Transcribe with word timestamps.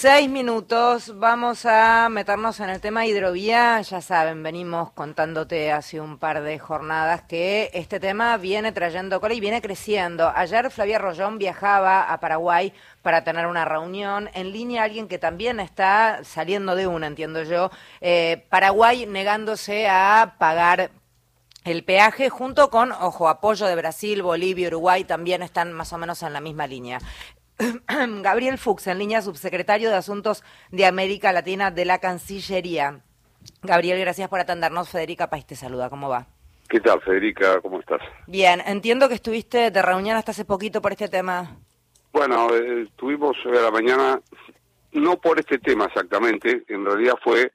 Seis 0.00 0.30
minutos, 0.30 1.18
vamos 1.18 1.66
a 1.66 2.08
meternos 2.08 2.60
en 2.60 2.70
el 2.70 2.80
tema 2.80 3.04
hidrovía. 3.04 3.80
Ya 3.80 4.00
saben, 4.00 4.44
venimos 4.44 4.92
contándote 4.92 5.72
hace 5.72 6.00
un 6.00 6.18
par 6.18 6.40
de 6.42 6.56
jornadas 6.60 7.22
que 7.22 7.68
este 7.74 7.98
tema 7.98 8.36
viene 8.36 8.70
trayendo 8.70 9.20
cola 9.20 9.34
y 9.34 9.40
viene 9.40 9.60
creciendo. 9.60 10.30
Ayer 10.32 10.70
Flavia 10.70 11.00
Rollón 11.00 11.38
viajaba 11.38 12.12
a 12.12 12.20
Paraguay 12.20 12.72
para 13.02 13.24
tener 13.24 13.48
una 13.48 13.64
reunión. 13.64 14.30
En 14.34 14.52
línea 14.52 14.84
alguien 14.84 15.08
que 15.08 15.18
también 15.18 15.58
está 15.58 16.20
saliendo 16.22 16.76
de 16.76 16.86
una, 16.86 17.08
entiendo 17.08 17.42
yo. 17.42 17.72
Eh, 18.00 18.46
Paraguay 18.50 19.04
negándose 19.04 19.88
a 19.88 20.36
pagar 20.38 20.92
el 21.64 21.84
peaje 21.84 22.30
junto 22.30 22.70
con, 22.70 22.92
ojo, 22.92 23.28
apoyo 23.28 23.66
de 23.66 23.74
Brasil, 23.74 24.22
Bolivia, 24.22 24.68
Uruguay 24.68 25.02
también 25.04 25.42
están 25.42 25.72
más 25.72 25.92
o 25.92 25.98
menos 25.98 26.22
en 26.22 26.32
la 26.32 26.40
misma 26.40 26.66
línea. 26.68 27.00
Gabriel 28.22 28.58
Fuchs, 28.58 28.86
en 28.86 28.98
línea 28.98 29.22
subsecretario 29.22 29.90
de 29.90 29.96
Asuntos 29.96 30.44
de 30.70 30.86
América 30.86 31.32
Latina 31.32 31.70
de 31.70 31.84
la 31.84 31.98
Cancillería. 31.98 33.00
Gabriel, 33.62 33.98
gracias 34.00 34.28
por 34.28 34.40
atendernos. 34.40 34.90
Federica 34.90 35.30
País 35.30 35.46
te 35.46 35.56
saluda. 35.56 35.90
¿Cómo 35.90 36.08
va? 36.08 36.26
¿Qué 36.68 36.80
tal, 36.80 37.00
Federica? 37.00 37.60
¿Cómo 37.60 37.80
estás? 37.80 38.00
Bien, 38.26 38.62
entiendo 38.66 39.08
que 39.08 39.14
estuviste 39.14 39.70
de 39.70 39.82
reunión 39.82 40.16
hasta 40.16 40.32
hace 40.32 40.44
poquito 40.44 40.82
por 40.82 40.92
este 40.92 41.08
tema. 41.08 41.56
Bueno, 42.12 42.54
eh, 42.54 42.82
estuvimos 42.82 43.36
hoy 43.46 43.56
a 43.56 43.62
la 43.62 43.70
mañana, 43.70 44.20
no 44.92 45.16
por 45.18 45.38
este 45.38 45.58
tema 45.58 45.86
exactamente, 45.86 46.64
en 46.68 46.84
realidad 46.84 47.14
fue 47.22 47.52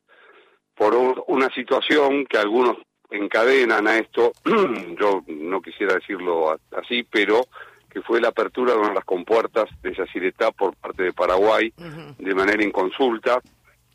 por 0.75 0.95
una 1.27 1.49
situación 1.53 2.25
que 2.25 2.37
algunos 2.37 2.77
encadenan 3.09 3.87
a 3.87 3.97
esto, 3.97 4.31
yo 4.99 5.23
no 5.27 5.61
quisiera 5.61 5.95
decirlo 5.95 6.57
así, 6.71 7.03
pero 7.03 7.45
que 7.93 8.01
fue 8.01 8.19
la 8.19 8.29
apertura 8.29 8.73
de 8.73 8.79
una 8.79 8.89
de 8.89 8.95
las 8.95 9.05
compuertas 9.05 9.69
de 9.83 9.93
Yacyretá 9.93 10.51
por 10.51 10.75
parte 10.75 11.03
de 11.03 11.13
Paraguay 11.13 11.71
de 12.17 12.35
manera 12.35 12.63
inconsulta. 12.63 13.39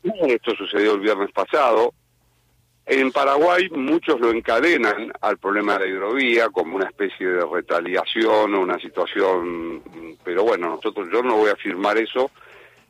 Esto 0.03 0.55
sucedió 0.55 0.93
el 0.93 1.01
viernes 1.01 1.31
pasado. 1.31 1.93
En 2.85 3.11
Paraguay 3.11 3.69
muchos 3.69 4.19
lo 4.19 4.31
encadenan 4.31 5.11
al 5.21 5.37
problema 5.37 5.73
de 5.73 5.79
la 5.81 5.91
hidrovía 5.91 6.49
como 6.49 6.77
una 6.77 6.87
especie 6.87 7.27
de 7.27 7.45
retaliación 7.45 8.55
o 8.55 8.61
una 8.61 8.79
situación, 8.79 9.83
pero 10.23 10.43
bueno, 10.43 10.69
nosotros 10.69 11.07
yo 11.11 11.21
no 11.21 11.35
voy 11.35 11.49
a 11.49 11.53
afirmar 11.53 11.97
eso 11.97 12.31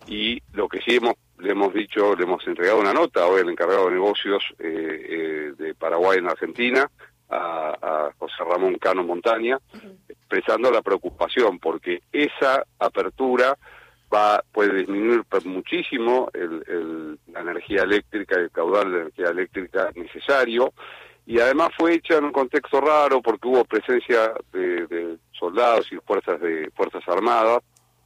y 0.08 0.40
lo 0.54 0.70
que 0.70 0.80
sí 0.82 0.96
hemos 0.96 1.16
le 1.40 1.52
hemos 1.52 1.74
dicho, 1.74 2.16
le 2.16 2.24
hemos 2.24 2.46
entregado 2.46 2.80
una 2.80 2.94
nota 2.94 3.26
hoy 3.26 3.42
al 3.42 3.50
encargado 3.50 3.86
de 3.86 3.94
negocios 3.94 4.44
eh, 4.60 5.06
eh, 5.10 5.54
de 5.58 5.74
Paraguay 5.74 6.20
en 6.20 6.28
Argentina, 6.28 6.90
a, 7.30 7.78
a 7.82 8.12
José 8.18 8.44
Ramón 8.44 8.76
Cano 8.76 9.04
Montaña, 9.04 9.58
expresando 10.30 10.72
la 10.72 10.84
preocupación 10.84 11.58
porque 11.58 12.04
esa 12.12 12.64
apertura 12.78 13.58
va 14.14 14.44
puede 14.52 14.76
disminuir 14.78 15.24
muchísimo 15.46 16.30
el, 16.34 17.18
la 17.28 17.42
energía 17.42 17.84
eléctrica, 17.84 18.40
el 18.40 18.52
caudal 18.52 18.92
de 18.92 18.98
energía 19.00 19.30
eléctrica 19.30 19.90
necesario 19.96 20.74
y 21.26 21.40
además 21.40 21.70
fue 21.78 21.96
hecha 21.96 22.18
en 22.18 22.26
un 22.26 22.32
contexto 22.32 22.80
raro 22.80 23.22
porque 23.22 23.48
hubo 23.48 23.66
presencia 23.66 24.34
de, 24.52 25.18
soldados 25.32 25.92
y 25.92 25.96
fuerzas 25.98 26.40
de 26.42 26.70
fuerzas 26.76 27.08
armadas 27.08 27.60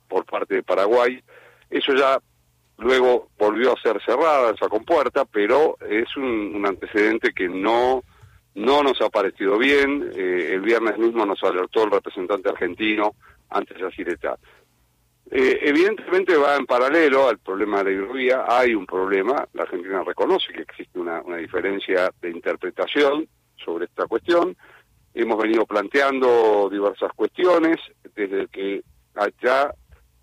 por 0.08 0.26
parte 0.26 0.56
de 0.56 0.64
Paraguay. 0.64 1.22
Eso 1.70 1.94
ya 1.94 2.20
luego 2.78 3.30
volvió 3.38 3.74
a 3.74 3.82
ser 3.82 4.02
cerrada 4.06 4.52
esa 4.52 4.70
compuerta, 4.70 5.26
pero 5.26 5.78
es 5.90 6.16
un 6.18 6.64
antecedente 6.66 7.34
que 7.34 7.50
no 7.50 8.04
no 8.56 8.84
nos 8.84 9.02
ha 9.02 9.09
parecido 9.09 9.58
bien. 9.58 10.12
Eh, 10.16 10.52
el 10.54 10.62
viernes 10.62 10.98
mismo 10.98 11.26
nos 11.26 11.42
alertó 11.44 11.84
el 11.84 11.92
representante 11.92 12.50
argentino 12.50 13.16
antes 13.50 13.78
de 13.78 13.88
Asireta. 13.88 14.38
Eh, 15.32 15.59
evidentemente 15.64 16.36
va 16.36 16.56
en 16.58 16.66
paralelo 16.66 17.28
al 17.28 17.40
problema 17.40 17.78
de 17.78 17.86
la 17.86 17.92
hidrovía, 17.92 18.46
hay 18.48 18.76
un 18.76 18.86
problema, 18.86 19.48
la 19.54 19.64
Argentina 19.64 20.04
reconoce 20.04 20.54
que 20.54 20.62
existe 20.62 21.00
una, 21.00 21.22
una 21.22 21.38
diferencia 21.38 22.12
de 22.22 22.30
interpretación 22.30 23.28
sobre 23.56 23.86
esta 23.86 24.06
cuestión, 24.06 24.56
hemos 25.14 25.42
venido 25.42 25.66
planteando 25.66 26.70
diversas 26.70 27.12
cuestiones, 27.14 27.78
desde 28.16 28.47
que 28.47 28.84
allá 29.16 29.74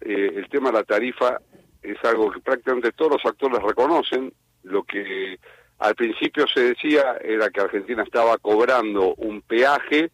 eh, 0.00 0.32
el 0.36 0.48
tema 0.48 0.70
de 0.70 0.78
la 0.78 0.84
tarifa 0.84 1.40
es 1.82 1.96
algo 2.04 2.30
que 2.30 2.40
prácticamente 2.40 2.92
todos 2.92 3.12
los 3.12 3.24
actores 3.24 3.62
reconocen, 3.62 4.32
lo 4.64 4.82
que 4.82 5.38
al 5.80 5.94
principio 5.94 6.46
se 6.46 6.60
decía 6.60 7.16
era 7.22 7.48
que 7.48 7.60
Argentina 7.60 8.02
estaba 8.02 8.36
cobrando 8.36 9.14
un 9.16 9.40
peaje 9.40 10.10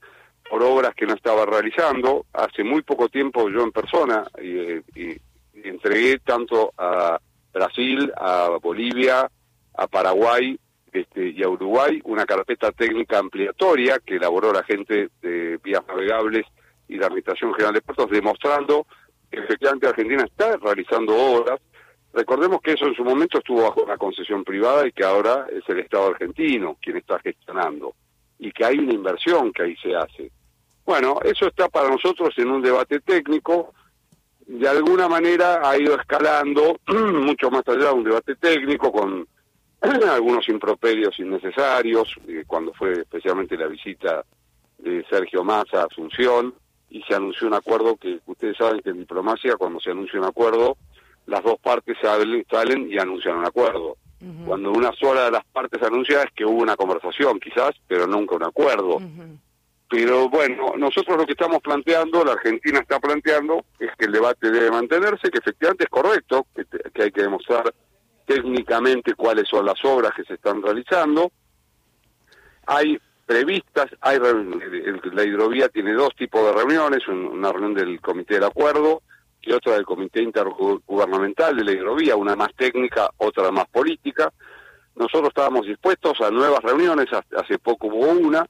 por 0.49 0.63
obras 0.63 0.95
que 0.95 1.07
no 1.07 1.15
estaba 1.15 1.45
realizando. 1.45 2.25
Hace 2.33 2.63
muy 2.63 2.83
poco 2.83 3.09
tiempo 3.09 3.51
yo 3.51 3.63
en 3.63 3.73
persona 3.73 4.25
y, 4.41 4.81
entregué 5.55 6.21
tanto 6.21 6.73
a 6.79 7.19
Brasil, 7.53 8.13
a 8.17 8.57
Bolivia, 8.63 9.29
a 9.75 9.87
Paraguay 9.89 10.57
este, 10.93 11.31
y 11.31 11.43
a 11.43 11.49
Uruguay 11.49 12.01
una 12.05 12.25
carpeta 12.25 12.71
técnica 12.71 13.19
ampliatoria 13.19 13.99
que 13.99 14.17
elaboró 14.17 14.53
la 14.53 14.63
gente 14.63 15.09
de 15.21 15.59
vías 15.65 15.83
navegables 15.89 16.47
y 16.87 16.97
la 16.97 17.07
Administración 17.07 17.53
General 17.55 17.75
de 17.75 17.83
Puertos, 17.83 18.09
demostrando 18.11 18.87
que 19.29 19.41
efectivamente 19.41 19.89
Argentina 19.89 20.23
está 20.23 20.57
realizando 20.59 21.17
obras 21.17 21.59
Recordemos 22.17 22.63
que 22.63 22.73
eso 22.73 22.87
en 22.87 22.95
su 22.95 23.05
momento 23.05 23.37
estuvo 23.37 23.65
bajo 23.65 23.83
una 23.83 23.99
concesión 23.99 24.43
privada 24.43 24.87
y 24.87 24.93
que 24.93 25.05
ahora 25.05 25.47
es 25.53 25.63
el 25.69 25.81
Estado 25.81 26.07
argentino 26.07 26.79
quien 26.81 26.97
está 26.97 27.19
gestionando 27.19 27.95
y 28.39 28.51
que 28.53 28.65
hay 28.65 28.79
una 28.79 28.95
inversión 28.95 29.53
que 29.53 29.65
ahí 29.65 29.77
se 29.77 29.95
hace. 29.95 30.33
Bueno, 30.87 31.19
eso 31.23 31.47
está 31.47 31.69
para 31.69 31.91
nosotros 31.91 32.31
en 32.39 32.51
un 32.51 32.63
debate 32.63 33.01
técnico, 33.01 33.75
de 34.47 34.67
alguna 34.67 35.09
manera 35.09 35.61
ha 35.63 35.77
ido 35.77 35.95
escalando 35.95 36.79
mucho 36.89 37.51
más 37.51 37.69
allá 37.69 37.89
de 37.89 37.93
un 37.93 38.05
debate 38.05 38.35
técnico 38.37 38.91
con 38.91 39.29
algunos 40.11 40.49
improperios 40.49 41.19
innecesarios, 41.19 42.17
eh, 42.29 42.45
cuando 42.47 42.73
fue 42.73 42.93
especialmente 42.93 43.59
la 43.59 43.67
visita 43.67 44.25
de 44.79 45.05
Sergio 45.11 45.45
Massa 45.45 45.83
a 45.83 45.85
Asunción 45.85 46.55
y 46.89 47.03
se 47.03 47.15
anunció 47.15 47.47
un 47.47 47.55
acuerdo 47.55 47.97
que 47.97 48.21
ustedes 48.25 48.57
saben 48.57 48.81
que 48.81 48.89
en 48.89 49.01
diplomacia 49.01 49.57
cuando 49.59 49.81
se 49.81 49.91
anuncia 49.91 50.19
un 50.19 50.25
acuerdo 50.25 50.79
las 51.27 51.43
dos 51.43 51.59
partes 51.61 51.97
salen, 52.01 52.91
y 52.91 52.99
anuncian 52.99 53.37
un 53.37 53.47
acuerdo. 53.47 53.97
Cuando 54.47 54.73
una 54.73 54.93
sola 54.93 55.27
de 55.27 55.31
las 55.33 55.45
partes 55.45 55.81
anuncia 55.83 56.23
es 56.23 56.33
que 56.35 56.45
hubo 56.45 56.63
una 56.63 56.75
conversación, 56.75 57.39
quizás, 57.39 57.73
pero 57.87 58.07
nunca 58.07 58.37
un 58.37 58.45
acuerdo. 58.45 58.99
Pero 59.89 60.29
bueno, 60.29 60.73
nosotros 60.77 61.17
lo 61.17 61.27
que 61.27 61.33
estamos 61.33 61.61
planteando, 61.61 62.25
la 62.25 62.33
Argentina 62.33 62.81
está 62.81 62.99
planteando, 62.99 63.65
es 63.79 63.91
que 63.97 64.07
el 64.07 64.13
debate 64.13 64.51
debe 64.51 64.71
mantenerse, 64.71 65.31
que 65.31 65.39
efectivamente 65.39 65.85
es 65.85 65.91
correcto, 65.91 66.47
que, 66.55 67.03
hay 67.03 67.13
que 67.13 67.23
demostrar 67.23 67.73
técnicamente 68.25 69.15
cuáles 69.15 69.49
son 69.49 69.67
las 69.67 69.85
obras 69.85 70.13
que 70.17 70.25
se 70.25 70.35
están 70.35 70.63
realizando. 70.63 71.31
Hay 72.67 72.99
previstas, 73.27 73.87
hay 74.01 74.19
la 74.19 75.25
hidrovía 75.25 75.69
tiene 75.69 75.93
dos 75.93 76.11
tipos 76.17 76.45
de 76.47 76.53
reuniones, 76.53 77.07
una 77.07 77.53
reunión 77.53 77.75
del 77.75 78.01
Comité 78.01 78.35
del 78.35 78.45
Acuerdo 78.45 79.03
y 79.47 79.53
otra 79.53 79.75
del 79.75 79.87
Comité 79.87 80.21
Intergubernamental 80.23 81.57
de 81.57 81.65
la 81.65 81.73
Hidrovía, 81.73 82.17
una 82.17 82.35
más 82.35 82.55
técnica, 82.55 83.09
otra 83.19 83.51
más 83.51 83.69
política. 83.69 84.33
Nosotros 84.97 85.29
estábamos 85.29 85.67
dispuestos 85.67 86.21
a 86.21 86.31
nuevas 86.31 86.63
reuniones, 86.63 87.07
hace 87.13 87.59
poco 87.59 87.87
hubo 87.87 88.11
una, 88.11 88.47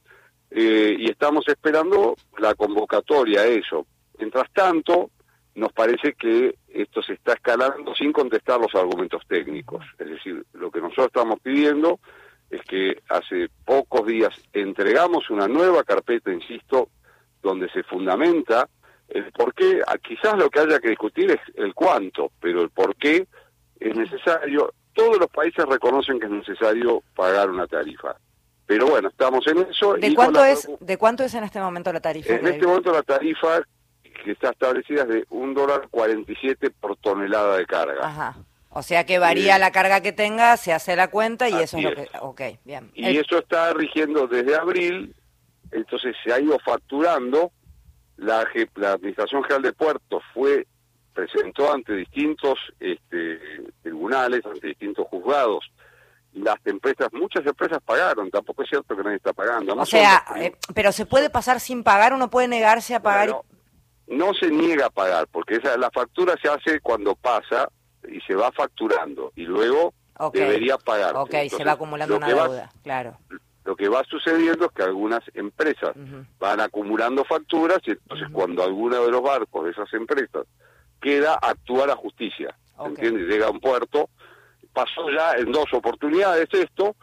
eh, 0.49 0.95
y 0.97 1.09
estamos 1.09 1.47
esperando 1.47 2.15
la 2.37 2.55
convocatoria 2.55 3.41
a 3.41 3.45
eso. 3.45 3.85
Mientras 4.17 4.51
tanto, 4.53 5.11
nos 5.55 5.71
parece 5.73 6.13
que 6.13 6.55
esto 6.69 7.01
se 7.01 7.13
está 7.13 7.33
escalando 7.33 7.93
sin 7.95 8.11
contestar 8.11 8.59
los 8.59 8.73
argumentos 8.75 9.21
técnicos. 9.27 9.85
Es 9.99 10.09
decir, 10.09 10.45
lo 10.53 10.71
que 10.71 10.79
nosotros 10.79 11.07
estamos 11.07 11.39
pidiendo 11.41 11.99
es 12.49 12.61
que 12.61 13.01
hace 13.09 13.49
pocos 13.65 14.07
días 14.07 14.33
entregamos 14.53 15.29
una 15.29 15.47
nueva 15.47 15.83
carpeta, 15.83 16.31
insisto, 16.31 16.89
donde 17.41 17.69
se 17.69 17.83
fundamenta 17.83 18.69
el 19.09 19.31
por 19.31 19.53
qué, 19.53 19.81
ah, 19.87 19.97
quizás 19.97 20.37
lo 20.37 20.49
que 20.49 20.59
haya 20.59 20.79
que 20.79 20.89
discutir 20.89 21.31
es 21.31 21.39
el 21.55 21.73
cuánto, 21.73 22.31
pero 22.41 22.61
el 22.61 22.69
por 22.69 22.95
qué 22.95 23.27
es 23.79 23.95
necesario. 23.95 24.73
Todos 24.93 25.19
los 25.19 25.29
países 25.29 25.63
reconocen 25.65 26.19
que 26.19 26.25
es 26.25 26.31
necesario 26.31 27.03
pagar 27.15 27.49
una 27.49 27.67
tarifa. 27.67 28.15
Pero 28.65 28.87
bueno, 28.87 29.07
estamos 29.07 29.47
en 29.47 29.59
eso. 29.59 29.93
¿De, 29.93 30.13
cuánto, 30.13 30.43
es, 30.43 30.67
¿de 30.79 30.97
cuánto 30.97 31.23
es 31.23 31.33
en 31.35 31.45
este 31.45 31.59
momento 31.59 31.93
la 31.93 32.01
tarifa? 32.01 32.33
En 32.33 32.47
este 32.47 32.65
momento 32.67 32.91
la 32.91 33.03
tarifa 33.03 33.61
que 34.23 34.31
está 34.31 34.49
establecida 34.49 35.03
es 35.03 35.07
de 35.07 35.25
un 35.29 35.53
dólar 35.53 35.87
47 35.89 36.71
por 36.71 36.97
tonelada 36.97 37.57
de 37.57 37.65
carga. 37.65 38.05
Ajá. 38.05 38.35
O 38.69 38.83
sea 38.83 39.05
que 39.05 39.19
varía 39.19 39.55
eh, 39.55 39.59
la 39.59 39.71
carga 39.71 40.01
que 40.01 40.11
tenga, 40.11 40.57
se 40.57 40.73
hace 40.73 40.95
la 40.95 41.07
cuenta 41.07 41.49
y 41.49 41.53
eso 41.53 41.77
es 41.77 41.83
lo 41.83 41.95
que... 41.95 42.09
Ok, 42.19 42.41
bien. 42.65 42.91
Y 42.93 43.17
eso 43.17 43.39
está 43.39 43.73
rigiendo 43.73 44.27
desde 44.27 44.55
abril, 44.55 45.15
entonces 45.71 46.15
se 46.23 46.33
ha 46.33 46.39
ido 46.39 46.59
facturando 46.59 47.51
la, 48.17 48.45
la 48.75 48.93
Administración 48.93 49.43
General 49.43 49.61
de 49.61 49.73
Puertos 49.73 50.23
fue 50.33 50.67
presentó 51.13 51.73
ante 51.73 51.93
distintos 51.93 52.59
este, 52.79 53.39
tribunales, 53.81 54.45
ante 54.45 54.67
distintos 54.67 55.07
juzgados, 55.07 55.65
las 56.33 56.57
empresas, 56.65 57.07
muchas 57.11 57.43
empresas 57.43 57.79
pagaron, 57.83 58.29
tampoco 58.29 58.61
es 58.61 58.69
cierto 58.69 58.95
que 58.95 59.01
nadie 59.01 59.17
está 59.17 59.33
pagando. 59.33 59.73
o 59.73 59.85
sea, 59.85 60.23
eh, 60.35 60.55
pero 60.75 60.91
se 60.91 61.07
puede 61.07 61.31
pasar 61.31 61.59
sin 61.59 61.83
pagar, 61.83 62.13
uno 62.13 62.29
puede 62.29 62.47
negarse 62.47 62.93
a 62.93 63.01
pagar. 63.01 63.35
no 64.05 64.33
se 64.35 64.51
niega 64.51 64.85
a 64.85 64.89
pagar, 64.91 65.27
porque 65.31 65.55
esa, 65.55 65.75
la 65.77 65.89
factura 65.89 66.35
se 66.39 66.49
hace 66.49 66.79
cuando 66.81 67.15
pasa, 67.15 67.67
y 68.07 68.21
se 68.21 68.35
va 68.35 68.51
facturando 68.51 69.31
y 69.35 69.43
luego 69.43 69.93
debería 70.33 70.77
pagar. 70.77 71.15
Ok, 71.15 71.33
se 71.49 71.63
va 71.63 71.73
acumulando 71.73 72.17
una 72.17 72.27
deuda, 72.27 72.69
claro. 72.83 73.17
Lo 73.67 73.75
que 73.75 73.89
va 73.89 74.01
sucediendo 74.05 74.67
es 74.67 74.71
que 74.71 74.83
algunas 74.83 75.21
empresas 75.33 75.93
van 76.39 76.61
acumulando 76.61 77.25
facturas 77.25 77.79
y 77.85 77.91
entonces 77.91 78.29
cuando 78.31 78.63
alguno 78.63 79.03
de 79.03 79.11
los 79.11 79.21
barcos 79.21 79.65
de 79.65 79.71
esas 79.71 79.93
empresas 79.93 80.47
queda, 81.01 81.37
actúa 81.41 81.85
la 81.85 81.97
justicia. 81.97 82.55
¿Entiendes? 82.79 83.27
Llega 83.27 83.47
a 83.47 83.51
un 83.51 83.59
puerto. 83.59 84.09
Pasó 84.71 85.09
ya 85.09 85.33
en 85.33 85.51
dos 85.51 85.65
oportunidades 85.73 86.47
esto, 86.53 86.95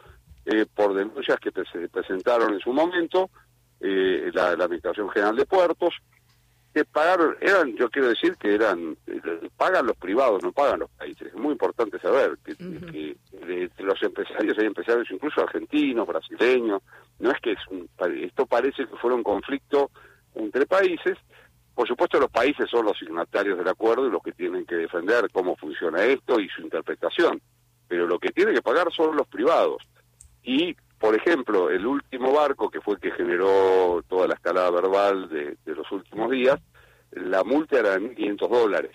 eh, 0.47 0.65
por 0.73 0.95
denuncias 0.95 1.39
que 1.39 1.51
se 1.51 1.87
presentaron 1.87 2.55
en 2.55 2.59
su 2.59 2.73
momento, 2.73 3.29
eh, 3.79 4.31
la, 4.33 4.53
Administración 4.53 5.07
General 5.09 5.35
de 5.35 5.45
Puertos, 5.45 5.93
que 6.75 6.83
pagaron, 6.83 7.37
eran, 7.39 7.73
yo 7.77 7.89
quiero 7.89 8.09
decir 8.09 8.35
que 8.35 8.53
eran, 8.53 8.97
pagan 9.55 9.85
los 9.85 9.95
privados, 9.95 10.43
no 10.43 10.51
pagan 10.51 10.81
los 10.81 10.89
países. 10.91 11.27
Es 11.27 11.35
muy 11.35 11.53
importante 11.53 11.97
saber 11.99 12.37
que, 12.43 12.53
los 13.77 14.03
empresarios, 14.03 14.57
hay 14.57 14.65
empresarios 14.65 15.09
incluso 15.09 15.39
argentinos, 15.39 16.05
brasileños, 16.05 16.81
no 17.19 17.31
es 17.31 17.39
que 17.39 17.53
es 17.53 17.59
esto 18.21 18.45
parece 18.45 18.85
que 18.85 18.97
fuera 18.97 19.15
un 19.15 19.23
conflicto 19.23 19.89
entre 20.33 20.65
países, 20.65 21.17
por 21.73 21.87
supuesto 21.87 22.19
los 22.19 22.29
países 22.29 22.69
son 22.69 22.85
los 22.85 22.99
signatarios 22.99 23.57
del 23.57 23.69
acuerdo 23.69 24.07
y 24.07 24.11
los 24.11 24.21
que 24.21 24.33
tienen 24.33 24.65
que 24.65 24.75
defender 24.75 25.29
cómo 25.31 25.55
funciona 25.55 26.03
esto 26.03 26.41
y 26.41 26.49
su 26.49 26.61
interpretación, 26.61 27.41
pero 27.87 28.05
lo 28.05 28.19
que 28.19 28.33
tienen 28.33 28.53
que 28.53 28.61
pagar 28.61 28.91
son 28.91 29.15
los 29.15 29.27
privados. 29.27 29.77
Y 30.43 30.75
por 30.99 31.15
ejemplo, 31.15 31.69
el 31.69 31.85
último 31.85 32.31
barco, 32.33 32.69
que 32.69 32.81
fue 32.81 32.95
el 32.95 32.99
que 32.99 33.11
generó 33.11 34.03
toda 34.07 34.27
la 34.27 34.35
escalada 34.35 34.71
verbal 34.71 35.29
de, 35.29 35.57
los 35.65 35.91
últimos 35.91 36.31
días, 36.31 36.59
la 37.11 37.43
multa 37.43 37.79
era 37.79 37.91
de 37.91 38.15
1.500 38.15 38.49
dólares. 38.49 38.91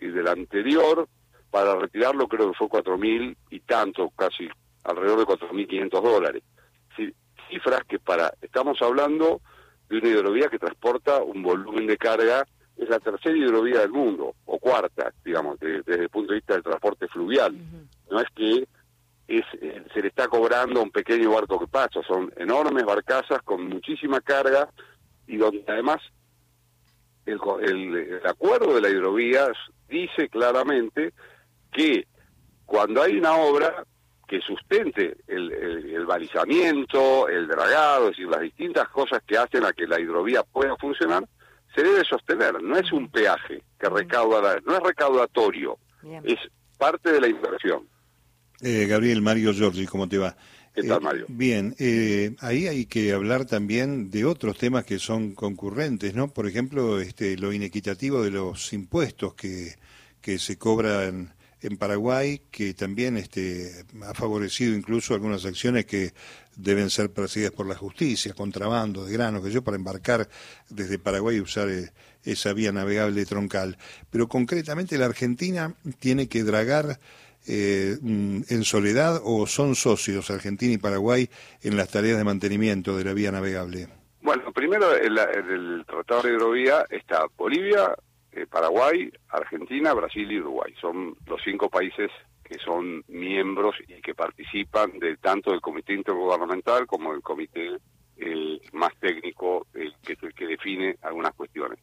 Y 0.00 0.08
del 0.08 0.28
anterior, 0.28 1.08
para 1.50 1.76
retirarlo, 1.76 2.26
creo 2.26 2.50
que 2.50 2.58
fue 2.58 2.68
4.000 2.68 3.36
y 3.50 3.60
tanto, 3.60 4.10
casi 4.10 4.48
alrededor 4.82 5.20
de 5.20 5.24
4.500 5.24 6.02
dólares. 6.02 6.42
Cifras 7.48 7.84
que 7.86 7.98
para, 7.98 8.32
estamos 8.40 8.80
hablando 8.82 9.40
de 9.88 9.98
una 9.98 10.08
hidrovía 10.08 10.48
que 10.48 10.58
transporta 10.58 11.22
un 11.22 11.42
volumen 11.42 11.86
de 11.86 11.96
carga, 11.96 12.44
es 12.76 12.88
la 12.88 12.98
tercera 12.98 13.36
hidrovía 13.36 13.80
del 13.80 13.92
mundo, 13.92 14.34
o 14.46 14.58
cuarta, 14.58 15.12
digamos, 15.24 15.58
desde 15.60 16.02
el 16.02 16.08
punto 16.08 16.32
de 16.32 16.38
vista 16.38 16.54
del 16.54 16.62
transporte 16.64 17.06
fluvial. 17.08 17.56
No 18.10 18.20
es 18.20 18.26
que 18.34 18.66
es, 19.26 19.44
eh, 19.60 19.82
se 19.92 20.02
le 20.02 20.08
está 20.08 20.28
cobrando 20.28 20.82
un 20.82 20.90
pequeño 20.90 21.32
barco 21.32 21.58
que 21.58 21.66
pasa, 21.66 22.00
son 22.06 22.32
enormes 22.36 22.84
barcazas 22.84 23.42
con 23.42 23.68
muchísima 23.68 24.20
carga 24.20 24.68
y 25.26 25.36
donde 25.36 25.64
además 25.66 26.00
el, 27.26 27.38
el, 27.62 28.26
acuerdo 28.26 28.74
de 28.74 28.82
la 28.82 28.90
hidrovía 28.90 29.46
dice 29.88 30.28
claramente 30.28 31.12
que 31.72 32.06
cuando 32.66 33.02
hay 33.02 33.16
una 33.16 33.34
obra 33.36 33.84
que 34.26 34.40
sustente 34.40 35.16
el, 35.26 35.52
el, 35.52 36.06
balizamiento, 36.06 37.28
el 37.28 37.46
dragado, 37.46 38.04
es 38.04 38.10
decir, 38.16 38.28
las 38.28 38.40
distintas 38.40 38.88
cosas 38.88 39.22
que 39.26 39.36
hacen 39.36 39.64
a 39.64 39.72
que 39.72 39.86
la 39.86 40.00
hidrovía 40.00 40.42
pueda 40.42 40.76
funcionar, 40.76 41.24
se 41.74 41.82
debe 41.82 42.04
sostener. 42.04 42.62
No 42.62 42.76
es 42.76 42.90
un 42.92 43.10
peaje 43.10 43.62
que 43.78 43.88
recauda, 43.88 44.60
no 44.64 44.76
es 44.76 44.80
recaudatorio, 44.82 45.78
es 46.24 46.38
parte 46.78 47.12
de 47.12 47.20
la 47.20 47.28
inversión. 47.28 47.86
Eh, 48.66 48.86
Gabriel 48.86 49.20
Mario 49.20 49.52
Giorgi, 49.52 49.84
¿cómo 49.84 50.08
te 50.08 50.16
va? 50.16 50.34
¿Qué 50.74 50.84
tal, 50.84 50.96
eh, 50.96 51.04
Mario? 51.04 51.26
bien, 51.28 51.76
eh, 51.78 52.34
ahí 52.38 52.66
hay 52.66 52.86
que 52.86 53.12
hablar 53.12 53.44
también 53.44 54.10
de 54.10 54.24
otros 54.24 54.56
temas 54.56 54.86
que 54.86 54.98
son 54.98 55.34
concurrentes, 55.34 56.14
¿no? 56.14 56.28
Por 56.28 56.48
ejemplo, 56.48 56.98
este, 56.98 57.36
lo 57.36 57.52
inequitativo 57.52 58.22
de 58.22 58.30
los 58.30 58.72
impuestos 58.72 59.34
que, 59.34 59.74
que 60.22 60.38
se 60.38 60.56
cobran 60.56 61.34
en 61.60 61.76
Paraguay, 61.76 62.40
que 62.50 62.72
también 62.72 63.18
este, 63.18 63.84
ha 64.02 64.14
favorecido 64.14 64.74
incluso 64.74 65.12
algunas 65.12 65.44
acciones 65.44 65.84
que 65.84 66.14
deben 66.56 66.88
ser 66.88 67.10
perseguidas 67.10 67.52
por 67.52 67.66
la 67.66 67.74
justicia, 67.74 68.32
contrabando 68.32 69.04
de 69.04 69.12
granos, 69.12 69.44
que 69.44 69.50
yo, 69.50 69.62
para 69.62 69.76
embarcar 69.76 70.26
desde 70.70 70.98
Paraguay 70.98 71.36
y 71.36 71.40
usar 71.40 71.68
esa 72.24 72.52
vía 72.54 72.72
navegable 72.72 73.26
troncal. 73.26 73.76
Pero 74.08 74.26
concretamente 74.26 74.96
la 74.96 75.04
Argentina 75.04 75.74
tiene 75.98 76.28
que 76.28 76.44
dragar 76.44 76.98
eh, 77.46 77.96
mm, 78.00 78.42
en 78.48 78.64
soledad 78.64 79.20
o 79.24 79.46
son 79.46 79.74
socios 79.74 80.30
Argentina 80.30 80.72
y 80.72 80.78
Paraguay 80.78 81.28
en 81.62 81.76
las 81.76 81.90
tareas 81.90 82.18
de 82.18 82.24
mantenimiento 82.24 82.96
de 82.96 83.04
la 83.04 83.12
vía 83.12 83.32
navegable? 83.32 83.88
Bueno, 84.22 84.52
primero 84.52 84.96
en, 84.96 85.18
el 85.18 85.84
Tratado 85.86 86.22
de 86.22 86.30
Hidrovía 86.30 86.86
está 86.88 87.26
Bolivia, 87.36 87.94
eh, 88.32 88.46
Paraguay, 88.46 89.12
Argentina, 89.28 89.92
Brasil 89.92 90.30
y 90.30 90.40
Uruguay. 90.40 90.72
Son 90.80 91.14
los 91.26 91.40
cinco 91.44 91.68
países 91.68 92.10
que 92.42 92.58
son 92.58 93.04
miembros 93.08 93.74
y 93.86 94.00
que 94.00 94.14
participan 94.14 94.98
de 94.98 95.16
tanto 95.16 95.50
del 95.50 95.60
Comité 95.60 95.94
Intergubernamental 95.94 96.86
como 96.86 97.12
del 97.12 97.22
Comité 97.22 97.78
el 98.16 98.60
más 98.72 98.92
técnico, 99.00 99.66
el 99.74 99.94
que 100.02 100.46
define 100.46 100.96
algunas 101.02 101.34
cuestiones. 101.34 101.78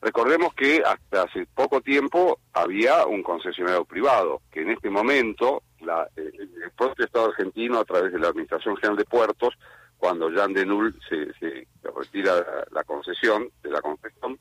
Recordemos 0.00 0.54
que 0.54 0.82
hasta 0.84 1.22
hace 1.22 1.46
poco 1.54 1.80
tiempo 1.80 2.38
había 2.52 3.04
un 3.06 3.22
concesionario 3.22 3.84
privado, 3.84 4.42
que 4.50 4.62
en 4.62 4.70
este 4.70 4.90
momento 4.90 5.62
la, 5.80 6.08
el, 6.16 6.50
propio 6.76 7.04
Estado 7.04 7.26
argentino, 7.26 7.78
a 7.78 7.84
través 7.84 8.12
de 8.12 8.18
la 8.18 8.28
Administración 8.28 8.76
General 8.76 8.96
de 8.96 9.04
Puertos, 9.04 9.54
cuando 9.96 10.30
Jean 10.30 10.52
de 10.52 10.64
Null 10.64 10.94
se, 11.08 11.32
se 11.40 11.66
retira 11.82 12.32
la 12.70 12.84
concesión, 12.84 13.50
de 13.62 13.70
la 13.70 13.80
concesión, 13.80 14.38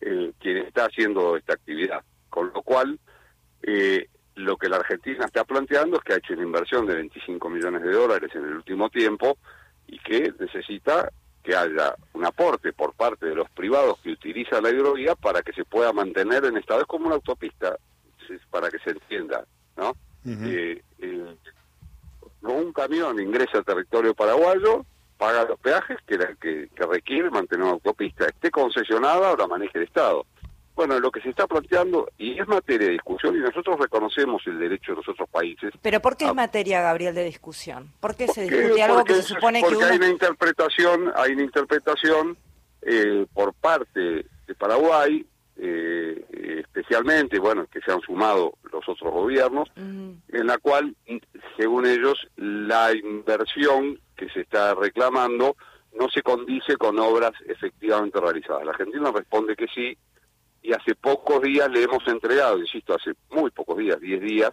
eh, 0.00 0.32
quien 0.38 0.58
está 0.58 0.84
haciendo 0.86 1.36
esta 1.36 1.54
actividad. 1.54 2.04
Con 2.28 2.52
lo 2.52 2.62
cual, 2.62 2.98
eh, 3.62 4.08
lo 4.36 4.56
que 4.56 4.68
la 4.68 4.76
Argentina 4.76 5.24
está 5.24 5.44
planteando 5.44 5.96
es 5.96 6.02
que 6.04 6.14
ha 6.14 6.16
hecho 6.16 6.34
una 6.34 6.44
inversión 6.44 6.86
de 6.86 6.94
25 6.94 7.48
millones 7.48 7.82
de 7.82 7.92
dólares 7.92 8.30
en 8.34 8.44
el 8.44 8.54
último 8.54 8.88
tiempo 8.88 9.36
y 9.86 9.98
que 9.98 10.32
necesita 10.38 11.10
que 11.42 11.56
haya 11.56 11.94
un 12.12 12.24
aporte 12.24 12.72
por 12.72 12.94
parte 12.94 13.26
de 13.26 13.34
los 13.34 13.50
privados 13.50 13.98
que 14.00 14.10
utilizan 14.10 14.62
la 14.62 14.70
hidrovía 14.70 15.14
para 15.14 15.42
que 15.42 15.52
se 15.52 15.64
pueda 15.64 15.92
mantener 15.92 16.44
en 16.44 16.56
estado. 16.56 16.82
Es 16.82 16.86
como 16.86 17.06
una 17.06 17.16
autopista, 17.16 17.76
para 18.50 18.70
que 18.70 18.78
se 18.78 18.90
entienda, 18.90 19.44
¿no? 19.76 19.94
Eh, 20.24 20.80
eh, 21.00 21.36
un 22.42 22.72
camión 22.72 23.20
ingresa 23.20 23.58
al 23.58 23.64
territorio 23.64 24.14
paraguayo, 24.14 24.84
paga 25.18 25.44
los 25.44 25.58
peajes 25.58 25.98
que, 26.06 26.18
que, 26.40 26.68
que 26.74 26.86
requiere 26.86 27.30
mantener 27.30 27.64
una 27.64 27.74
autopista, 27.74 28.26
esté 28.26 28.50
concesionada 28.50 29.32
o 29.32 29.36
la 29.36 29.46
maneje 29.46 29.78
el 29.78 29.84
Estado. 29.84 30.26
Bueno, 30.74 30.98
lo 30.98 31.10
que 31.10 31.20
se 31.20 31.30
está 31.30 31.46
planteando, 31.46 32.08
y 32.16 32.40
es 32.40 32.48
materia 32.48 32.86
de 32.86 32.92
discusión, 32.94 33.36
y 33.36 33.40
nosotros 33.40 33.78
reconocemos 33.78 34.42
el 34.46 34.58
derecho 34.58 34.92
de 34.92 34.96
los 34.96 35.08
otros 35.08 35.28
países. 35.28 35.72
¿Pero 35.82 36.00
por 36.00 36.16
qué 36.16 36.26
es 36.26 36.34
materia, 36.34 36.80
Gabriel, 36.80 37.14
de 37.14 37.24
discusión? 37.24 37.92
¿Por 38.00 38.16
qué 38.16 38.26
se 38.28 38.42
discute 38.48 38.82
algo 38.82 39.04
que 39.04 39.14
se 39.14 39.22
supone 39.22 39.60
porque 39.60 39.76
que 39.76 39.84
hay 39.84 39.96
una 39.96 40.08
interpretación, 40.08 41.12
hay 41.14 41.32
una 41.32 41.42
interpretación 41.42 42.36
eh, 42.80 43.26
por 43.34 43.52
parte 43.54 44.24
de 44.46 44.54
Paraguay, 44.58 45.24
eh, 45.56 46.24
especialmente, 46.58 47.38
bueno, 47.38 47.66
que 47.70 47.80
se 47.80 47.92
han 47.92 48.00
sumado 48.00 48.54
los 48.72 48.88
otros 48.88 49.12
gobiernos, 49.12 49.70
en 49.76 50.46
la 50.46 50.58
cual, 50.58 50.96
según 51.56 51.86
ellos, 51.86 52.26
la 52.36 52.92
inversión 52.92 54.00
que 54.16 54.28
se 54.30 54.40
está 54.40 54.74
reclamando 54.74 55.56
no 55.98 56.08
se 56.08 56.22
condice 56.22 56.76
con 56.76 56.98
obras 56.98 57.32
efectivamente 57.46 58.18
realizadas. 58.18 58.64
La 58.64 58.72
Argentina 58.72 59.12
responde 59.12 59.54
que 59.54 59.66
sí, 59.68 59.96
y 60.62 60.72
hace 60.72 60.94
pocos 60.94 61.42
días 61.42 61.68
le 61.70 61.82
hemos 61.82 62.06
entregado, 62.06 62.58
insisto, 62.58 62.94
hace 62.94 63.12
muy 63.30 63.50
pocos 63.50 63.76
días, 63.78 64.00
10 64.00 64.20
días, 64.20 64.50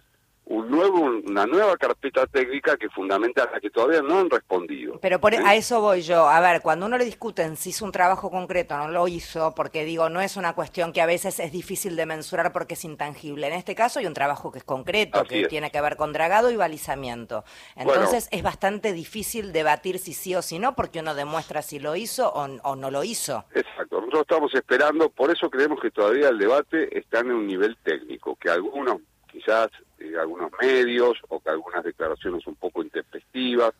un 0.50 0.68
nuevo, 0.68 0.98
una 1.26 1.46
nueva 1.46 1.76
carpeta 1.76 2.26
técnica 2.26 2.76
que 2.76 2.88
fundamenta 2.88 3.48
la 3.52 3.60
que 3.60 3.70
todavía 3.70 4.02
no 4.02 4.18
han 4.18 4.28
respondido. 4.28 4.98
Pero 5.00 5.20
por, 5.20 5.32
a 5.32 5.54
eso 5.54 5.80
voy 5.80 6.02
yo. 6.02 6.28
A 6.28 6.40
ver, 6.40 6.60
cuando 6.60 6.86
uno 6.86 6.98
le 6.98 7.04
discuten 7.04 7.56
si 7.56 7.70
hizo 7.70 7.84
un 7.84 7.92
trabajo 7.92 8.32
concreto, 8.32 8.76
no 8.76 8.88
lo 8.88 9.06
hizo, 9.06 9.54
porque 9.54 9.84
digo, 9.84 10.08
no 10.08 10.20
es 10.20 10.36
una 10.36 10.54
cuestión 10.54 10.92
que 10.92 11.00
a 11.00 11.06
veces 11.06 11.38
es 11.38 11.52
difícil 11.52 11.94
de 11.94 12.04
mensurar 12.04 12.52
porque 12.52 12.74
es 12.74 12.84
intangible. 12.84 13.46
En 13.46 13.52
este 13.52 13.76
caso 13.76 14.00
hay 14.00 14.06
un 14.06 14.14
trabajo 14.14 14.50
que 14.50 14.58
es 14.58 14.64
concreto, 14.64 15.22
que 15.22 15.46
tiene 15.46 15.70
que 15.70 15.80
ver 15.80 15.94
con 15.94 16.12
dragado 16.12 16.50
y 16.50 16.56
balizamiento. 16.56 17.44
Entonces 17.76 18.28
es 18.32 18.42
bastante 18.42 18.92
difícil 18.92 19.52
debatir 19.52 20.00
si 20.00 20.12
sí 20.14 20.34
o 20.34 20.42
si 20.42 20.58
no, 20.58 20.74
porque 20.74 20.98
uno 20.98 21.14
demuestra 21.14 21.62
si 21.62 21.78
lo 21.78 21.94
hizo 21.94 22.28
o, 22.28 22.42
o 22.64 22.74
no 22.74 22.90
lo 22.90 23.04
hizo. 23.04 23.44
Exacto. 23.54 24.00
Nosotros 24.00 24.22
estamos 24.22 24.54
esperando, 24.56 25.10
por 25.10 25.30
eso 25.30 25.48
creemos 25.48 25.78
que 25.80 25.92
todavía 25.92 26.28
el 26.28 26.38
debate 26.38 26.98
está 26.98 27.20
en 27.20 27.30
un 27.30 27.46
nivel 27.46 27.76
técnico, 27.84 28.34
que 28.34 28.50
algunos 28.50 28.96
quizás 29.30 29.68
eh, 30.00 30.18
algunos 30.18 30.50
medios 30.60 31.18
o 31.28 31.40
que 31.40 31.50
algunas 31.50 31.84
declaraciones 31.84 32.46
un 32.46 32.56
poco 32.56 32.82
intempestivas, 32.82 33.72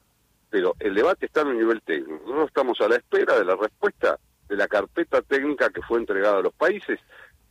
pero 0.51 0.77
el 0.79 0.95
debate 0.95 1.27
está 1.27 1.41
en 1.41 1.49
un 1.49 1.59
nivel 1.59 1.81
técnico. 1.81 2.13
Nosotros 2.25 2.49
estamos 2.49 2.81
a 2.83 2.89
la 2.89 2.97
espera 2.97 3.39
de 3.39 3.45
la 3.45 3.57
respuesta 3.57 4.19
de 4.49 4.57
la 4.57 4.69
carpeta 4.69 5.23
técnica 5.23 5.71
que 5.71 5.81
fue 5.81 5.99
entregada 5.99 6.39
a 6.39 6.43
los 6.43 6.53
países, 6.53 6.99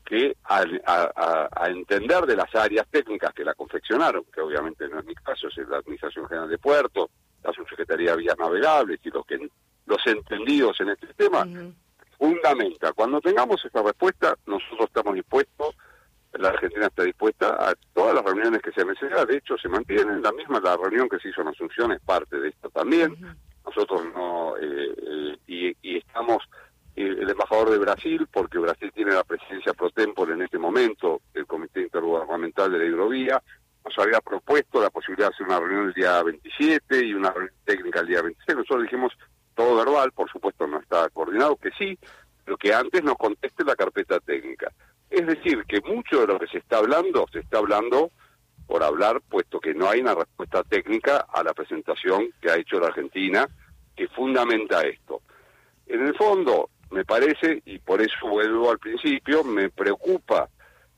que 0.06 0.36
a, 0.44 0.66
entender 1.68 2.26
de 2.26 2.36
las 2.36 2.54
áreas 2.54 2.88
técnicas 2.92 3.34
que 3.34 3.44
la 3.44 3.54
confeccionaron, 3.54 4.24
que 4.34 4.42
obviamente 4.42 4.88
no 4.88 5.00
es 5.00 5.06
mi 5.06 5.16
caso, 5.16 5.48
es 5.48 5.58
la 5.68 5.78
Administración 5.78 6.28
General 6.28 6.50
de 6.50 6.58
Puertos, 6.58 7.10
la 7.44 7.54
Subsecretaría 7.54 8.12
de 8.12 8.18
Vías 8.18 8.38
Navegables 8.38 9.00
y 9.04 9.10
los, 9.10 9.26
que, 9.26 9.50
los 9.86 10.08
entendidos 10.08 10.80
en 10.82 10.90
este 10.90 11.08
tema, 11.16 11.48
fundamenta. 12.18 12.94
Cuando 12.94 13.22
tengamos 13.22 13.64
esta 13.66 13.82
respuesta, 13.82 14.36
nosotros 14.46 14.88
estamos 14.88 15.16
dispuestos 15.16 15.76
la 16.38 16.50
Argentina 16.50 16.88
está 16.88 17.04
dispuesta 17.04 17.56
a 17.60 17.74
todas 18.10 18.26
las 18.26 18.34
reuniones 18.34 18.62
que 18.62 18.72
se 18.72 18.84
necesitan, 18.84 19.28
de 19.28 19.38
hecho 19.38 19.58
se 19.58 19.70
mantienen, 19.70 20.22
la 20.22 20.32
misma 20.32 20.60
la 20.60 20.76
reunión 20.76 21.08
que 21.08 21.20
se 21.20 21.30
hizo 21.30 21.42
en 21.42 21.50
Asunción 21.50 21.92
es 21.92 22.02
parte 22.02 22.40
de 22.40 22.50
esto 22.50 22.70
también. 22.70 23.16
Nosotros 23.64 24.02
no, 24.16 24.58
eh, 24.58 24.96
eh, 24.98 25.38
y, 25.46 25.68
y, 25.84 25.98
estamos, 25.98 26.38
eh, 26.96 27.16
el 27.20 27.30
embajador 27.30 27.70
de 27.70 27.78
Brasil, 27.78 28.28
porque 28.32 28.58
Brasil 28.58 28.92
tiene 28.96 29.14
la 29.14 29.24
presidencia 29.24 29.74
pro 29.74 29.92
tempore 29.92 30.34
en 30.34 30.42
este 30.42 30.58
momento 30.58 31.22
del 31.34 31.46
Comité 31.46 31.82
Intergubernamental 31.82 32.72
de 32.72 32.80
la 32.80 32.86
Hidrovía, 32.86 33.44
nos 33.86 33.98
había 34.00 34.22
propuesto 34.22 34.82
la 34.82 34.90
posibilidad 34.90 35.30
de 35.30 35.36
hacer 35.36 35.46
una 35.46 35.60
reunión 35.60 35.88
el 35.88 35.94
día 35.94 36.24
27 36.24 37.06
y 37.06 37.14
una 37.14 37.32
reunión 37.32 37.54
técnica 37.64 38.00
el 38.00 38.08
día 38.08 38.24
26. 38.24 38.58
Nosotros 38.58 38.84
dijimos 38.84 39.14
todo 39.54 39.76
verbal, 39.78 40.12
por 40.14 40.32
supuesto 40.32 40.66
no 40.66 40.80
está 40.80 41.10
coordinado, 41.10 41.58
que 41.58 41.70
sí, 41.78 41.98
pero 42.44 42.58
que 42.58 42.74
antes 42.74 43.04
nos 43.04 43.18
conteste 43.18 43.64
la 43.64 43.76
carpeta 43.76 44.20
técnica. 44.20 44.72
Es 45.10 45.26
decir, 45.26 45.64
que 45.68 45.82
mucho 45.82 46.22
de 46.22 46.28
lo 46.28 46.40
que 46.40 46.48
se 46.48 46.60
está 46.60 46.78
hablando, 46.78 47.26
se 47.32 47.40
está 47.40 47.58
hablando 47.58 48.12
por 48.68 48.84
hablar, 48.84 49.22
puesto 49.28 49.60
que 49.60 49.74
no 49.74 49.90
hay 49.90 50.02
una 50.02 50.14
respuesta 50.14 50.64
técnica 50.64 51.26
a 51.34 51.44
la 51.44 51.54
presentación 51.54 52.30
que 52.40 52.52
ha 52.52 52.58
hecho 52.58 52.80
la 52.80 52.88
Argentina, 52.88 53.48
que 53.96 54.08
fundamenta 54.10 54.82
esto. 54.82 55.22
En 55.88 56.06
el 56.06 56.16
fondo, 56.16 56.70
me 56.92 57.04
parece, 57.04 57.64
y 57.66 57.80
por 57.80 58.02
eso 58.02 58.28
vuelvo 58.28 58.70
al 58.70 58.78
principio, 58.78 59.44
me 59.44 59.70
preocupa 59.70 60.50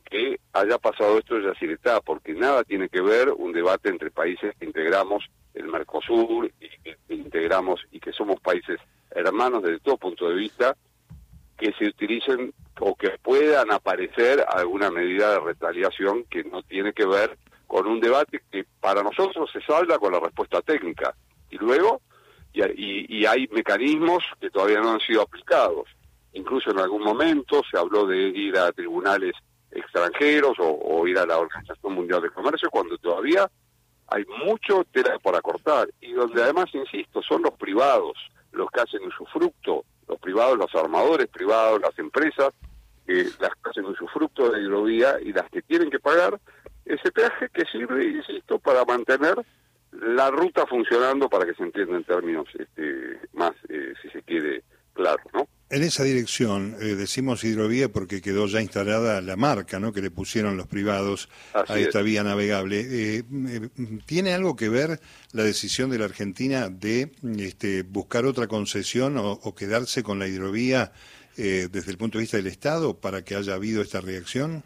que 0.04 0.38
haya 0.52 0.78
pasado 0.78 1.18
esto 1.18 1.36
de 1.36 1.46
Yacyretá, 1.46 2.02
porque 2.02 2.34
nada 2.34 2.66
tiene 2.66 2.90
que 2.90 3.02
ver 3.02 3.30
un 3.30 3.54
debate 3.54 3.88
entre 3.88 4.12
países 4.12 4.54
que 4.60 4.66
integramos 4.66 5.24
el 5.54 5.68
Mercosur 5.68 6.52
y 6.60 6.70
que 6.84 6.98
integramos 7.08 7.82
y 7.92 8.00
que 8.02 8.12
somos 8.12 8.40
países 8.42 8.80
hermanos 9.12 9.64
desde 9.64 9.80
todo 9.80 9.98
punto 9.98 10.30
de 10.30 10.36
vista, 10.36 10.76
que 11.58 11.72
se 11.74 11.86
utilicen 11.86 12.54
o 12.84 12.96
que 12.96 13.12
puedan 13.22 13.72
aparecer 13.72 14.44
alguna 14.48 14.90
medida 14.90 15.34
de 15.34 15.40
retaliación 15.40 16.24
que 16.24 16.44
no 16.44 16.64
tiene 16.64 16.94
que 16.94 17.06
ver 17.06 17.38
con 17.68 17.86
un 17.86 18.00
debate 18.00 18.42
que 18.52 18.66
para 18.80 19.04
nosotros 19.04 19.50
se 19.54 19.62
salda 19.62 20.00
con 20.00 20.12
la 20.12 20.20
respuesta 20.20 20.62
técnica. 20.62 21.16
Y 21.52 21.58
luego, 21.58 22.02
y, 22.54 23.26
hay 23.26 23.48
mecanismos 23.52 24.24
que 24.40 24.50
todavía 24.50 24.82
no 24.82 24.94
han 24.94 25.00
sido 25.00 25.22
aplicados. 25.22 25.90
Incluso 26.34 26.72
en 26.72 26.80
algún 26.80 27.04
momento 27.04 27.62
se 27.70 27.78
habló 27.78 28.08
de 28.08 28.18
ir 28.18 28.58
a 28.58 28.72
tribunales 28.72 29.34
extranjeros 29.70 30.58
o, 30.60 31.08
ir 31.08 31.20
a 31.20 31.26
la 31.28 31.38
Organización 31.38 31.94
Mundial 31.94 32.24
de 32.24 32.32
Comercio 32.32 32.70
cuando 32.72 32.98
todavía 32.98 33.50
hay 34.08 34.26
mucho 34.44 34.84
tela 34.92 35.20
por 35.20 35.36
acortar 35.36 35.88
y 36.02 36.14
donde 36.14 36.42
además, 36.42 36.66
insisto, 36.74 37.22
son 37.22 37.44
los 37.44 37.54
privados 37.54 38.14
los 38.52 38.70
que 38.72 38.82
hacen 38.82 39.06
usufructo 39.06 39.86
los 40.12 40.20
privados, 40.20 40.58
los 40.58 40.76
armadores 40.76 41.28
privados, 41.28 41.80
las 41.80 41.98
empresas, 41.98 42.50
que 43.12 43.24
las 43.40 43.52
que 43.52 43.70
hacen 43.70 43.86
usufructo 43.86 44.50
de 44.52 44.62
hidrovía 44.62 45.16
y 45.22 45.34
las 45.34 45.50
que 45.50 45.62
tienen 45.62 45.90
que 45.90 46.00
pagar 46.00 46.40
ese 46.86 47.12
peaje 47.12 47.50
que 47.54 47.66
sirve, 47.66 48.06
insisto, 48.06 48.60
para 48.60 48.86
mantener 48.86 49.36
la 49.92 50.30
ruta 50.32 50.66
funcionando 50.66 51.30
para 51.30 51.46
que 51.46 51.54
se 51.54 51.64
entienda 51.64 51.98
en 51.98 52.04
términos 52.06 52.48
este, 52.58 53.20
más, 53.34 53.52
eh, 53.70 53.94
si 54.02 54.10
se 54.10 54.22
quiere, 54.24 54.64
claro, 54.94 55.22
¿no? 55.34 55.48
En 55.72 55.84
esa 55.84 56.04
dirección, 56.04 56.76
eh, 56.82 56.96
decimos 56.96 57.46
hidrovía 57.46 57.88
porque 57.88 58.22
quedó 58.22 58.46
ya 58.46 58.62
instalada 58.62 59.22
la 59.22 59.38
marca 59.38 59.80
¿no? 59.80 59.94
que 59.94 60.02
le 60.02 60.12
pusieron 60.12 60.58
los 60.58 60.68
privados 60.68 61.30
a 61.54 61.80
esta 61.80 62.02
vía 62.02 62.26
navegable. 62.26 62.82
Eh, 62.82 63.24
eh, 63.48 63.70
¿Tiene 64.06 64.34
algo 64.34 64.58
que 64.58 64.68
ver 64.68 65.00
la 65.32 65.44
decisión 65.44 65.90
de 65.90 65.98
la 65.98 66.06
Argentina 66.06 66.68
de 66.68 67.14
este, 67.38 67.84
buscar 67.84 68.26
otra 68.26 68.48
concesión 68.48 69.16
o, 69.18 69.56
quedarse 69.56 70.04
con 70.04 70.20
la 70.20 70.28
hidrovía 70.28 70.92
desde 71.36 71.92
el 71.92 71.98
punto 71.98 72.18
de 72.18 72.24
vista 72.24 72.38
del 72.38 72.48
Estado 72.48 72.96
para 73.00 73.24
que 73.24 73.36
haya 73.36 73.54
habido 73.54 73.82
esta 73.82 74.02
reacción? 74.02 74.64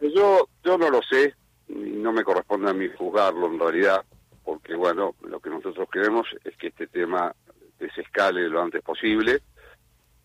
Yo, 0.00 0.48
yo 0.64 0.78
no 0.78 0.90
lo 0.90 1.00
sé, 1.02 1.34
no 1.68 2.12
me 2.12 2.24
corresponde 2.24 2.70
a 2.70 2.74
mí 2.74 2.88
juzgarlo 2.96 3.46
en 3.46 3.58
realidad, 3.58 4.04
porque 4.44 4.74
bueno, 4.74 5.14
lo 5.22 5.40
que 5.40 5.50
nosotros 5.50 5.88
queremos 5.92 6.26
es 6.44 6.56
que 6.56 6.68
este 6.68 6.86
tema 6.86 7.34
desescale 7.78 8.48
lo 8.48 8.62
antes 8.62 8.82
posible 8.82 9.42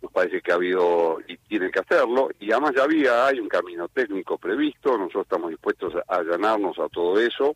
nos 0.05 0.11
parece 0.11 0.41
que 0.41 0.51
ha 0.51 0.55
habido 0.55 1.17
y 1.27 1.37
tiene 1.37 1.71
que 1.71 1.79
hacerlo, 1.79 2.29
y 2.39 2.51
además 2.51 2.73
ya 2.75 2.83
había, 2.83 3.25
hay 3.25 3.39
un 3.39 3.47
camino 3.47 3.87
técnico 3.87 4.37
previsto, 4.37 4.97
nosotros 4.97 5.23
estamos 5.23 5.49
dispuestos 5.49 5.93
a 6.07 6.15
allanarnos 6.15 6.77
a 6.77 6.87
todo 6.89 7.19
eso, 7.19 7.55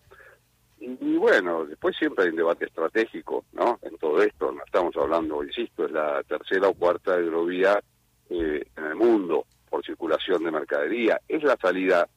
y, 0.80 1.18
bueno, 1.18 1.66
después 1.66 1.96
siempre 1.98 2.26
hay 2.26 2.32
un 2.32 2.38
debate 2.38 2.66
estratégico, 2.66 3.46
¿no? 3.54 3.80
En 3.82 3.98
todo 3.98 4.22
esto, 4.22 4.52
no 4.52 4.64
estamos 4.64 4.96
hablando, 4.96 5.44
insisto, 5.44 5.86
es 5.86 5.92
la 5.92 6.24
tercera 6.24 6.70
o 6.70 6.74
cuarta 6.74 7.20
hidrovía 7.20 7.82
eh, 8.30 8.66
en 8.76 8.84
el 8.86 8.96
mundo 8.96 9.46
por 9.70 9.86
circulación 9.86 10.44
de 10.44 10.52
mercadería, 10.52 11.20
es 11.28 11.44
la 11.44 11.58
salida 11.58 12.08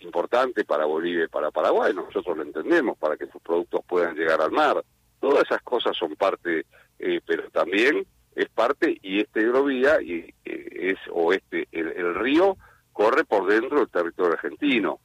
importante 0.00 0.64
para 0.64 0.84
Bolivia 0.84 1.24
y 1.24 1.28
para 1.28 1.50
Paraguay, 1.50 1.92
nosotros 1.94 2.36
lo 2.36 2.42
entendemos, 2.42 2.96
para 2.98 3.16
que 3.16 3.26
sus 3.26 3.42
productos 3.42 3.82
puedan 3.86 4.16
llegar 4.16 4.40
al 4.40 4.50
mar, 4.50 4.82
todas 5.20 5.44
esas 5.44 5.62
cosas 5.62 5.96
son 5.96 6.16
parte, 6.16 6.66
eh, 6.98 7.20
pero 7.26 7.48
también 7.50 8.06
es 8.34 8.48
parte 8.48 8.98
y 9.02 9.20
esta 9.20 9.40
hidrovía 9.40 10.00
y, 10.00 10.34
eh, 10.44 10.68
es 10.72 10.98
o 11.10 11.32
este 11.32 11.68
el, 11.70 12.14
río 12.14 12.56
corre 12.92 13.24
por 13.24 13.46
dentro 13.46 13.78
del 13.78 13.88
territorio 13.88 14.32
argentino 14.32 15.00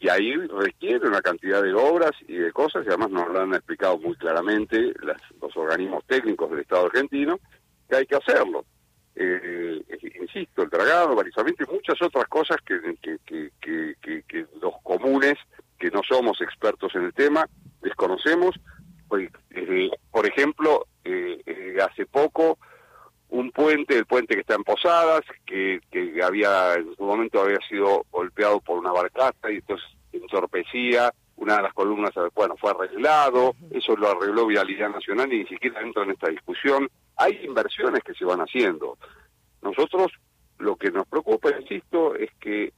y 0.00 0.08
ahí 0.08 0.34
requiere 0.34 1.08
una 1.08 1.20
cantidad 1.20 1.62
de 1.62 1.74
obras 1.74 2.12
y 2.26 2.34
de 2.34 2.52
cosas 2.52 2.84
y 2.84 2.88
además 2.88 3.10
nos 3.10 3.28
lo 3.28 3.40
han 3.40 3.54
explicado 3.54 3.98
muy 3.98 4.14
claramente 4.16 4.92
los 5.40 5.56
organismos 5.56 6.04
técnicos 6.06 6.50
del 6.50 6.60
Estado 6.60 6.86
argentino 6.86 7.40
que 7.88 7.96
hay 7.96 8.06
que 8.06 8.16
hacerlo. 8.16 8.64
Eh, 9.20 9.82
insisto, 10.20 10.62
el 10.62 10.68
dragado, 10.68 11.16
balizamiento 11.16 11.64
y 11.64 11.74
muchas 11.74 12.00
otras 12.00 12.28
cosas 12.28 12.58
que, 12.64 12.78
los 14.60 14.74
comunes, 14.84 15.34
que 15.78 15.90
no 15.90 16.02
somos 16.08 16.40
expertos 16.40 16.94
en 16.94 17.04
el 17.04 17.14
tema, 17.14 17.48
desconocemos. 17.80 18.54
Pues, 19.08 19.30
eh, 19.50 19.90
por 20.12 20.26
ejemplo, 20.26 20.86
eh, 21.04 21.78
hace 21.82 22.06
poco 22.06 22.58
un 23.30 23.50
puente, 23.50 23.96
el 23.96 24.06
puente 24.06 24.34
que 24.34 24.40
está 24.40 24.54
en 24.54 24.64
Posadas, 24.64 25.22
que, 25.44 25.80
que 25.90 26.22
había 26.22 26.74
en 26.74 26.94
su 26.96 27.04
momento 27.04 27.42
había 27.42 27.58
sido 27.68 28.04
golpeado 28.10 28.60
por 28.60 28.78
una 28.78 28.92
barcaza 28.92 29.50
y 29.50 29.56
entonces 29.56 29.86
entorpecía 30.12 31.12
una 31.36 31.56
de 31.56 31.62
las 31.62 31.72
columnas, 31.72 32.12
bueno, 32.34 32.56
fue 32.56 32.72
arreglado, 32.72 33.54
eso 33.70 33.96
lo 33.96 34.10
arregló 34.10 34.46
Vialidad 34.46 34.90
Nacional 34.90 35.32
y 35.32 35.38
ni 35.38 35.46
siquiera 35.46 35.80
entra 35.80 36.02
en 36.02 36.10
esta 36.10 36.28
discusión. 36.28 36.88
Hay 37.16 37.40
inversiones 37.44 38.02
que 38.02 38.14
se 38.14 38.24
van 38.24 38.40
haciendo. 38.40 38.98
Nosotros 39.62 40.10
lo 40.58 40.74
que 40.74 40.90
nos 40.90 41.06
preocupa, 41.06 41.50
insisto, 41.58 42.16
es 42.16 42.30
que 42.40 42.72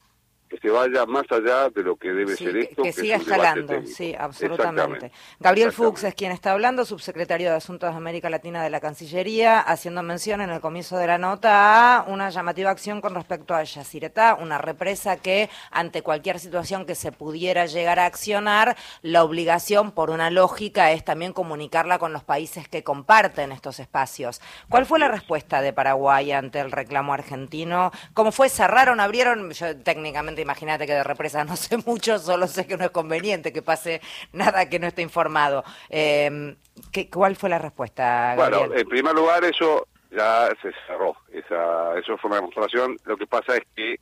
que 0.51 0.59
se 0.59 0.69
vaya 0.69 1.07
más 1.07 1.25
allá 1.31 1.71
de 1.71 1.83
lo 1.85 1.97
que 1.97 2.13
debe 2.13 2.37
ser 2.37 2.57
esto. 2.57 2.83
Que, 2.83 2.93
siga 2.93 3.17
escalando, 3.17 3.87
sí, 3.87 4.17
absolutamente. 4.19 5.13
Gabriel 5.39 5.71
Fuchs 5.71 6.03
es 6.03 6.15
quien 6.17 6.33
está 6.33 6.51
hablando, 6.51 6.85
subsecretario 6.85 7.51
de 7.51 7.57
Asuntos 7.57 7.93
de 7.93 7.97
América 7.97 8.29
Latina 8.29 8.65
de 8.65 8.69
la 8.69 8.81
Cancillería, 8.81 9.61
haciendo 9.61 10.03
mención 10.03 10.41
en 10.41 10.51
el 10.51 10.61
comienzo 10.61 10.97
de 10.97 11.07
la 11.07 11.19
nota 11.19 11.99
a 11.99 12.03
una 12.09 12.31
llamativa 12.31 12.71
acción 12.71 13.01
con 13.01 13.15
respecto 13.15 13.55
a 13.55 13.63
Yacyretá, 13.63 14.35
una 14.35 14.59
represa 14.59 15.19
que 15.19 15.49
ante 15.71 16.03
cualquier 16.03 16.41
situación 16.41 16.85
que 16.85 16.97
se 16.97 17.13
pudiera 17.13 17.67
llegar 17.67 18.01
a 18.01 18.07
accionar, 18.07 18.77
la 19.03 19.23
obligación 19.23 19.93
por 19.93 20.11
una 20.11 20.31
lógica 20.31 20.91
es 20.91 21.05
también 21.05 21.33
comunicarla 21.33 22.01
con 22.01 22.13
los 22.13 22.25
países 22.25 22.67
que 22.67 22.83
comparten 22.83 23.53
estos 23.53 23.79
espacios. 23.79 24.41
¿Cuál 24.69 24.85
fue 24.85 24.99
la 24.99 25.07
respuesta 25.07 25.61
de 25.63 25.73
Paraguay 25.73 26.33
ante 26.33 26.59
el 26.59 26.73
reclamo 26.73 27.13
argentino? 27.13 27.93
¿Cómo 28.15 28.33
fue? 28.33 28.49
¿Cerraron, 28.49 28.99
abrieron? 28.99 29.53
Yo 29.53 29.77
técnicamente 29.77 30.40
imagínate 30.41 30.87
que 30.87 30.95
de 30.95 31.05
represa 31.05 31.45
no 31.45 31.57
sé 31.57 31.77
mucho, 31.87 32.19
solo 32.19 32.47
sé 32.47 32.67
que 32.67 32.77
no 32.77 32.85
es 32.85 32.91
conveniente 32.91 33.53
que 33.53 33.63
pase 33.63 34.01
nada 34.33 34.69
que 34.69 34.79
no 34.79 34.87
esté 34.87 35.03
informado. 35.03 35.65
Eh, 35.89 36.57
¿qué, 36.93 37.09
¿Cuál 37.09 37.37
fue 37.37 37.49
la 37.49 37.59
respuesta? 37.59 38.35
Bueno, 38.37 38.75
en 38.75 38.89
primer 38.89 39.15
lugar, 39.15 39.45
eso 39.45 39.87
ya 40.11 40.49
se 40.61 40.73
cerró. 40.87 41.17
Esa, 41.33 41.99
eso 41.99 42.17
fue 42.19 42.29
una 42.29 42.37
demostración. 42.37 42.97
Lo 43.05 43.17
que 43.17 43.27
pasa 43.27 43.57
es 43.57 43.63
que 43.75 43.97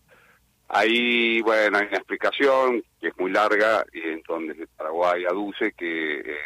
ahí, 0.69 1.41
bueno, 1.43 1.79
hay 1.79 1.87
una 1.87 1.97
explicación 1.97 2.83
que 3.01 3.09
es 3.09 3.19
muy 3.19 3.31
larga 3.31 3.85
y 3.93 4.01
entonces 4.01 4.69
Paraguay 4.77 5.25
aduce 5.25 5.73
que 5.73 6.21
eh, 6.21 6.37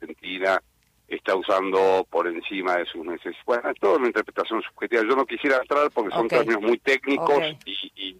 Argentina 0.00 0.60
está 1.08 1.34
usando 1.34 2.06
por 2.08 2.26
encima 2.28 2.76
de 2.76 2.86
sus 2.86 3.04
necesidades. 3.04 3.44
Bueno, 3.44 3.70
es 3.70 3.80
toda 3.80 3.98
una 3.98 4.06
interpretación 4.06 4.62
subjetiva. 4.62 5.02
Yo 5.02 5.16
no 5.16 5.26
quisiera 5.26 5.58
entrar 5.58 5.90
porque 5.90 6.14
son 6.14 6.28
términos 6.28 6.62
muy 6.62 6.78
técnicos 6.78 7.42
y, 7.64 8.16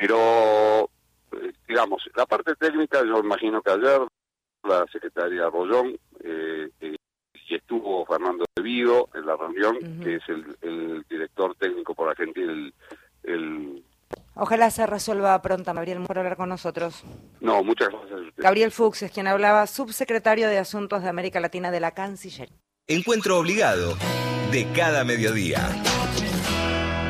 pero, 0.00 0.90
eh, 1.32 1.52
digamos, 1.68 2.02
la 2.16 2.24
parte 2.24 2.54
técnica, 2.56 3.04
yo 3.04 3.18
imagino 3.18 3.60
que 3.60 3.70
ayer 3.70 4.00
la 4.64 4.86
secretaria 4.90 5.50
Rollón, 5.50 5.94
eh, 6.24 6.70
eh, 6.80 6.96
y 7.48 7.54
estuvo 7.54 8.06
Fernando 8.06 8.44
Devido 8.56 9.10
en 9.14 9.26
la 9.26 9.36
reunión, 9.36 9.76
que 10.02 10.16
es 10.16 10.22
el, 10.28 11.04
director 11.08 11.54
técnico 11.56 11.94
por 11.94 12.08
Argentina, 12.08 12.50
el, 12.50 12.72
el 13.24 13.84
Ojalá 14.34 14.70
se 14.70 14.86
resuelva 14.86 15.40
pronto, 15.42 15.74
Gabriel, 15.74 16.02
por 16.06 16.18
hablar 16.18 16.36
con 16.36 16.48
nosotros. 16.48 17.04
No, 17.40 17.62
muchas 17.62 17.90
gracias. 17.90 18.34
Gabriel 18.36 18.70
Fuchs 18.70 19.02
es 19.02 19.12
quien 19.12 19.26
hablaba, 19.26 19.66
subsecretario 19.66 20.48
de 20.48 20.58
Asuntos 20.58 21.02
de 21.02 21.10
América 21.10 21.40
Latina 21.40 21.70
de 21.70 21.80
la 21.80 21.90
Cancillería. 21.90 22.56
Encuentro 22.86 23.38
obligado 23.38 23.96
de 24.50 24.66
cada 24.72 25.04
mediodía. 25.04 25.68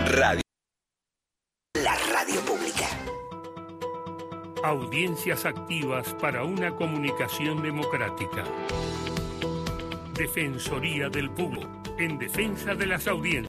Radio. 0.06 0.42
Audiencias 4.70 5.46
activas 5.46 6.14
para 6.20 6.44
una 6.44 6.70
comunicación 6.70 7.60
democrática. 7.60 8.44
Defensoría 10.14 11.08
del 11.08 11.28
Pueblo, 11.28 11.68
en 11.98 12.18
defensa 12.18 12.76
de 12.76 12.86
las 12.86 13.08
audiencias. 13.08 13.30